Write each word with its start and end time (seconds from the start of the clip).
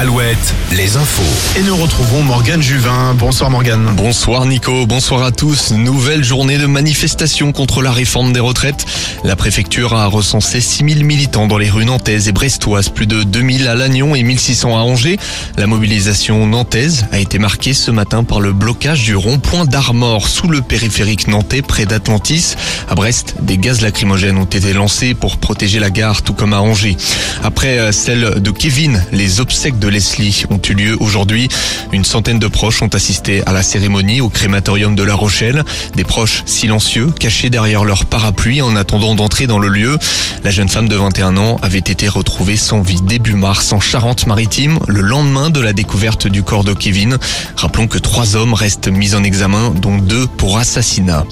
Alouette, 0.00 0.54
les 0.72 0.96
infos. 0.96 1.58
Et 1.58 1.62
nous 1.62 1.76
retrouvons 1.76 2.22
Morgane 2.22 2.62
Juvin. 2.62 3.12
Bonsoir 3.18 3.50
Morgane. 3.50 3.84
Bonsoir 3.96 4.46
Nico, 4.46 4.86
bonsoir 4.86 5.22
à 5.22 5.30
tous. 5.30 5.72
Nouvelle 5.72 6.24
journée 6.24 6.56
de 6.56 6.64
manifestation 6.64 7.52
contre 7.52 7.82
la 7.82 7.92
réforme 7.92 8.32
des 8.32 8.40
retraites. 8.40 8.86
La 9.24 9.36
préfecture 9.36 9.92
a 9.92 10.06
recensé 10.06 10.62
6000 10.62 11.04
militants 11.04 11.46
dans 11.46 11.58
les 11.58 11.68
rues 11.68 11.84
nantaises 11.84 12.28
et 12.28 12.32
brestoises, 12.32 12.88
plus 12.88 13.06
de 13.06 13.24
2000 13.24 13.68
à 13.68 13.74
Lannion 13.74 14.14
et 14.14 14.22
1600 14.22 14.74
à 14.74 14.80
Angers. 14.80 15.18
La 15.58 15.66
mobilisation 15.66 16.46
nantaise 16.46 17.04
a 17.12 17.18
été 17.18 17.38
marquée 17.38 17.74
ce 17.74 17.90
matin 17.90 18.24
par 18.24 18.40
le 18.40 18.54
blocage 18.54 19.02
du 19.02 19.16
rond-point 19.16 19.66
d'Armor 19.66 20.28
sous 20.28 20.48
le 20.48 20.62
périphérique 20.62 21.28
nantais 21.28 21.60
près 21.60 21.84
d'Atlantis. 21.84 22.54
À 22.88 22.94
Brest, 22.94 23.34
des 23.42 23.58
gaz 23.58 23.82
lacrymogènes 23.82 24.38
ont 24.38 24.46
été 24.46 24.72
lancés 24.72 25.12
pour 25.12 25.36
protéger 25.36 25.78
la 25.78 25.90
gare, 25.90 26.22
tout 26.22 26.32
comme 26.32 26.54
à 26.54 26.62
Angers. 26.62 26.96
Après 27.44 27.78
euh, 27.78 27.92
celle 27.92 28.40
de 28.40 28.50
Kevin, 28.50 29.04
les 29.12 29.40
obsèques 29.40 29.78
de 29.78 29.89
Leslie 29.90 30.44
ont 30.50 30.60
eu 30.68 30.74
lieu 30.74 30.96
aujourd'hui. 31.00 31.48
Une 31.92 32.04
centaine 32.04 32.38
de 32.38 32.46
proches 32.46 32.82
ont 32.82 32.88
assisté 32.88 33.42
à 33.46 33.52
la 33.52 33.62
cérémonie 33.62 34.20
au 34.20 34.28
crématorium 34.28 34.94
de 34.94 35.02
La 35.02 35.14
Rochelle. 35.14 35.64
Des 35.94 36.04
proches 36.04 36.42
silencieux, 36.46 37.10
cachés 37.18 37.50
derrière 37.50 37.84
leur 37.84 38.06
parapluie 38.06 38.62
en 38.62 38.76
attendant 38.76 39.14
d'entrer 39.14 39.46
dans 39.46 39.58
le 39.58 39.68
lieu. 39.68 39.98
La 40.44 40.50
jeune 40.50 40.68
femme 40.68 40.88
de 40.88 40.96
21 40.96 41.36
ans 41.36 41.58
avait 41.62 41.78
été 41.78 42.08
retrouvée 42.08 42.56
sans 42.56 42.80
vie 42.82 43.00
début 43.02 43.34
mars 43.34 43.72
en 43.72 43.80
Charente-Maritime, 43.80 44.78
le 44.86 45.00
lendemain 45.00 45.50
de 45.50 45.60
la 45.60 45.72
découverte 45.72 46.26
du 46.26 46.42
corps 46.42 46.64
de 46.64 46.72
Kevin. 46.72 47.18
Rappelons 47.56 47.88
que 47.88 47.98
trois 47.98 48.36
hommes 48.36 48.54
restent 48.54 48.88
mis 48.88 49.14
en 49.14 49.24
examen, 49.24 49.70
dont 49.70 49.98
deux 49.98 50.26
pour 50.26 50.58
assassinat. 50.58 51.24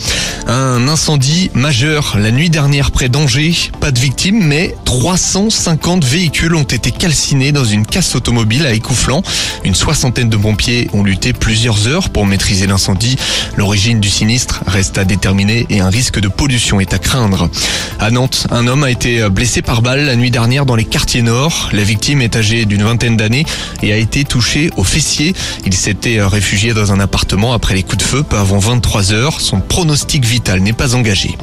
Un 0.46 0.88
incendie 0.88 1.50
majeur 1.54 2.16
la 2.18 2.30
nuit 2.30 2.50
dernière 2.50 2.90
près 2.90 3.08
d'Angers. 3.08 3.54
Pas 3.80 3.92
de 3.92 3.98
victimes, 3.98 4.42
mais 4.42 4.74
350 4.84 6.04
véhicules 6.04 6.54
ont 6.54 6.62
été 6.62 6.90
calcinés 6.90 7.52
dans 7.52 7.64
une 7.64 7.86
casse 7.86 8.14
automobile 8.14 8.47
à 8.66 8.72
Écouflant. 8.72 9.22
Une 9.64 9.74
soixantaine 9.74 10.30
de 10.30 10.36
pompiers 10.36 10.88
ont 10.94 11.02
lutté 11.02 11.32
plusieurs 11.32 11.86
heures 11.86 12.08
pour 12.08 12.24
maîtriser 12.26 12.66
l'incendie. 12.66 13.16
L'origine 13.56 14.00
du 14.00 14.08
sinistre 14.08 14.62
reste 14.66 14.96
à 14.98 15.04
déterminer 15.04 15.66
et 15.68 15.80
un 15.80 15.90
risque 15.90 16.18
de 16.18 16.28
pollution 16.28 16.80
est 16.80 16.94
à 16.94 16.98
craindre. 16.98 17.50
À 18.00 18.10
Nantes, 18.10 18.46
un 18.50 18.66
homme 18.66 18.84
a 18.84 18.90
été 18.90 19.28
blessé 19.28 19.60
par 19.62 19.82
balle 19.82 20.06
la 20.06 20.16
nuit 20.16 20.30
dernière 20.30 20.64
dans 20.64 20.76
les 20.76 20.84
quartiers 20.86 21.22
nord. 21.22 21.68
La 21.72 21.82
victime 21.82 22.22
est 22.22 22.36
âgée 22.36 22.64
d'une 22.64 22.82
vingtaine 22.82 23.16
d'années 23.16 23.44
et 23.82 23.92
a 23.92 23.96
été 23.96 24.24
touché 24.24 24.70
au 24.76 24.84
fessier. 24.84 25.34
Il 25.66 25.74
s'était 25.74 26.22
réfugié 26.22 26.72
dans 26.72 26.90
un 26.92 27.00
appartement 27.00 27.52
après 27.52 27.74
les 27.74 27.82
coups 27.82 27.98
de 27.98 28.08
feu 28.08 28.22
peu 28.22 28.38
avant 28.38 28.58
23 28.58 29.12
heures. 29.12 29.40
Son 29.40 29.60
pronostic 29.60 30.24
vital 30.24 30.60
n'est 30.60 30.72
pas 30.72 30.94
engagé. 30.94 31.36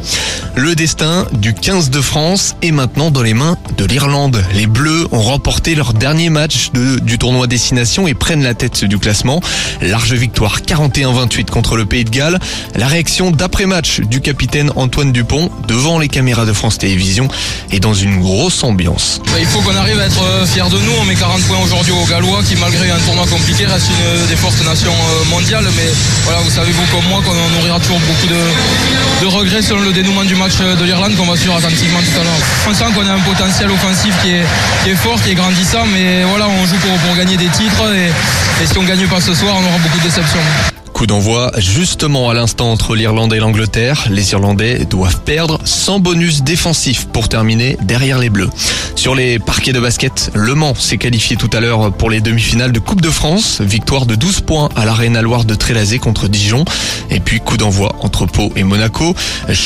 Le 0.56 0.74
destin 0.76 1.28
du 1.34 1.54
15 1.54 1.92
de 1.92 2.02
France 2.02 2.56
est 2.64 2.72
maintenant 2.72 3.12
dans 3.12 3.22
les 3.22 3.34
mains 3.36 3.58
de 3.78 3.86
l'Irlande. 3.86 4.44
Les 4.54 4.66
Bleus 4.68 5.08
ont 5.12 5.22
remporté 5.22 5.76
leur 5.76 5.94
dernier 5.94 6.30
match 6.30 6.72
de- 6.74 6.95
du 7.00 7.18
tournoi 7.18 7.48
destination 7.48 8.08
et 8.08 8.14
prennent 8.14 8.44
la 8.44 8.54
tête 8.54 8.86
du 8.86 8.98
classement. 8.98 9.42
Large 9.82 10.14
victoire 10.14 10.62
41-28 10.62 11.46
contre 11.46 11.78
le 11.78 11.86
Pays 11.86 12.06
de 12.06 12.10
Galles. 12.10 12.40
La 12.76 12.88
réaction 12.88 13.32
d'après-match 13.32 14.02
du 14.02 14.22
capitaine 14.22 14.72
Antoine 14.76 15.12
Dupont 15.12 15.50
devant 15.68 16.00
les 16.00 16.08
caméras 16.08 16.46
de 16.46 16.54
France 16.54 16.78
Télévisions 16.78 17.28
est 17.72 17.80
dans 17.80 17.94
une 17.94 18.22
grosse 18.22 18.64
ambiance. 18.64 19.22
Bah, 19.26 19.34
Il 19.40 19.46
faut 19.46 19.60
qu'on 19.62 19.76
arrive 19.76 20.00
à 20.00 20.06
être 20.06 20.22
euh, 20.22 20.46
fiers 20.46 20.70
de 20.70 20.78
nous. 20.78 20.92
On 21.02 21.06
met 21.06 21.16
40 21.16 21.42
points 21.42 21.60
aujourd'hui 21.64 21.92
aux 21.92 22.06
Gallois 22.06 22.42
qui, 22.48 22.56
malgré 22.56 22.90
un 22.90 23.00
tournoi 23.00 23.26
compliqué, 23.28 23.66
reste 23.66 23.88
une 23.90 24.28
des 24.28 24.36
fortes 24.36 24.64
nations 24.66 24.94
euh, 24.94 25.26
mondiales. 25.30 25.66
Mais 25.76 25.90
voilà, 26.24 26.40
vous 26.42 26.52
savez, 26.52 26.72
vous 26.72 26.86
comme 26.96 27.06
moi, 27.10 27.22
qu'on 27.24 27.34
nourrira 27.58 27.80
toujours 27.80 28.00
beaucoup 28.00 28.28
de, 28.28 29.26
regrets 29.28 29.62
selon 29.62 29.82
le 29.82 29.92
dénouement 29.92 30.24
du 30.24 30.36
match 30.36 30.54
euh, 30.62 30.76
de 30.76 30.84
l'Irlande 30.84 31.16
qu'on 31.16 31.26
va 31.26 31.36
suivre 31.36 31.56
attentivement 31.56 32.00
tout 32.00 32.20
à 32.20 32.24
l'heure. 32.24 32.40
On 32.70 32.74
sent 32.74 32.94
qu'on 32.94 33.06
a 33.08 33.14
un 33.14 33.20
potentiel 33.20 33.72
offensif 33.72 34.14
qui 34.22 34.32
est, 34.32 34.46
qui 34.84 34.92
est 34.92 34.96
fort, 34.96 35.22
qui 35.22 35.32
est 35.32 35.36
grandissant. 35.36 35.86
Mais 35.92 36.24
voilà, 36.24 36.48
on 36.48 36.66
joue 36.66 36.78
pour, 37.06 37.16
gagner 37.16 37.38
des 37.38 37.48
titres. 37.48 37.94
Et, 37.94 38.64
et 38.64 38.68
si 38.68 38.78
on 38.78 38.84
gagne 38.84 39.08
pas 39.08 39.22
ce 39.22 39.34
soir, 39.34 39.56
on 39.56 39.66
aura 39.68 39.78
beaucoup 39.78 39.98
de 39.98 40.04
déceptions. 40.04 40.75
Coup 40.96 41.08
d'envoi 41.08 41.52
justement 41.58 42.30
à 42.30 42.34
l'instant 42.34 42.72
entre 42.72 42.96
l'Irlande 42.96 43.34
et 43.34 43.40
l'Angleterre. 43.40 44.06
Les 44.10 44.32
Irlandais 44.32 44.86
doivent 44.86 45.20
perdre 45.24 45.60
sans 45.66 46.00
bonus 46.00 46.42
défensif 46.42 47.08
pour 47.12 47.28
terminer 47.28 47.78
derrière 47.82 48.18
les 48.18 48.30
Bleus. 48.30 48.50
Sur 48.96 49.14
les 49.14 49.38
parquets 49.38 49.74
de 49.74 49.82
basket, 49.82 50.32
Le 50.34 50.56
Mans 50.56 50.74
s'est 50.74 50.98
qualifié 50.98 51.36
tout 51.36 51.50
à 51.52 51.60
l'heure 51.60 51.92
pour 51.92 52.10
les 52.10 52.22
demi-finales 52.22 52.72
de 52.72 52.80
Coupe 52.80 53.02
de 53.02 53.10
France. 53.10 53.60
Victoire 53.60 54.06
de 54.06 54.16
12 54.16 54.40
points 54.40 54.70
à 54.78 54.86
l'Arena 54.86 55.22
Loire 55.22 55.44
de 55.44 55.54
Trélazé 55.54 56.00
contre 56.00 56.30
Dijon. 56.30 56.64
Et 57.10 57.20
puis 57.20 57.42
coup 57.42 57.58
d'envoi 57.58 57.94
entre 58.00 58.26
Pau 58.26 58.54
et 58.56 58.64
Monaco. 58.64 59.14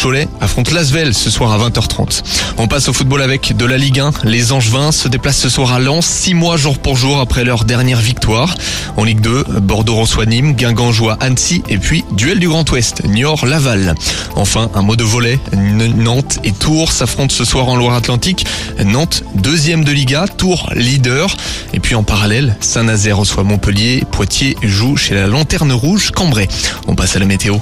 Cholet 0.01 0.27
affronte 0.41 0.71
Lasvel 0.71 1.13
ce 1.13 1.29
soir 1.29 1.51
à 1.51 1.69
20h30. 1.69 2.23
On 2.57 2.67
passe 2.67 2.89
au 2.89 2.93
football 2.93 3.21
avec 3.21 3.55
de 3.55 3.65
la 3.65 3.77
Ligue 3.77 3.99
1. 3.99 4.13
Les 4.23 4.51
Angevins 4.51 4.91
se 4.91 5.07
déplacent 5.07 5.37
ce 5.37 5.49
soir 5.49 5.73
à 5.73 5.79
Lens, 5.79 6.07
6 6.07 6.33
mois 6.33 6.57
jour 6.57 6.79
pour 6.79 6.97
jour 6.97 7.19
après 7.19 7.43
leur 7.43 7.65
dernière 7.65 7.99
victoire. 7.99 8.55
En 8.97 9.03
Ligue 9.03 9.21
2, 9.21 9.43
Bordeaux 9.61 9.95
reçoit 9.95 10.25
Nîmes, 10.25 10.53
Guingamp 10.53 10.91
Annecy 11.19 11.63
et 11.69 11.77
puis 11.77 12.03
duel 12.11 12.39
du 12.39 12.47
Grand 12.47 12.69
Ouest, 12.71 13.03
Niort-Laval. 13.05 13.95
Enfin, 14.35 14.69
un 14.73 14.81
mot 14.81 14.95
de 14.95 15.03
volet, 15.03 15.39
Nantes 15.53 16.39
et 16.43 16.51
Tours 16.51 16.91
s'affrontent 16.91 17.33
ce 17.33 17.45
soir 17.45 17.67
en 17.67 17.75
Loire-Atlantique. 17.75 18.45
Nantes, 18.85 19.23
deuxième 19.35 19.83
de 19.83 19.91
Liga, 19.91 20.25
Tours, 20.27 20.69
leader. 20.75 21.35
Et 21.73 21.79
puis 21.79 21.95
en 21.95 22.03
parallèle, 22.03 22.55
Saint-Nazaire 22.59 23.17
reçoit 23.17 23.43
Montpellier, 23.43 24.03
Poitiers 24.11 24.55
joue 24.63 24.97
chez 24.97 25.15
la 25.15 25.27
Lanterne 25.27 25.71
Rouge, 25.71 26.11
Cambrai. 26.11 26.47
On 26.87 26.95
passe 26.95 27.15
à 27.15 27.19
la 27.19 27.25
météo. 27.25 27.57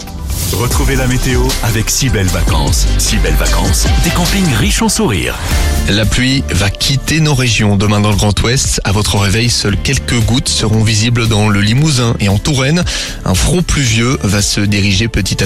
Retrouvez 0.53 0.95
la 0.95 1.07
météo 1.07 1.41
avec 1.61 1.89
si 1.89 2.09
belles 2.09 2.27
vacances. 2.27 2.87
Si 2.97 3.17
belles 3.17 3.35
vacances, 3.35 3.85
des 4.03 4.09
campings 4.09 4.51
riches 4.55 4.81
en 4.81 4.89
sourires. 4.89 5.35
La 5.89 6.05
pluie 6.05 6.43
va 6.49 6.69
quitter 6.69 7.19
nos 7.19 7.35
régions 7.35 7.75
demain 7.75 7.99
dans 7.99 8.09
le 8.09 8.15
Grand 8.15 8.37
Ouest. 8.41 8.81
À 8.83 8.91
votre 8.91 9.17
réveil, 9.17 9.49
seules 9.49 9.77
quelques 9.77 10.19
gouttes 10.25 10.49
seront 10.49 10.83
visibles 10.83 11.27
dans 11.27 11.47
le 11.47 11.61
Limousin 11.61 12.15
et 12.19 12.29
en 12.29 12.39
Touraine. 12.39 12.83
Un 13.23 13.35
front 13.35 13.61
pluvieux 13.61 14.17
va 14.23 14.41
se 14.41 14.61
diriger 14.61 15.07
petit 15.07 15.43
à 15.43 15.45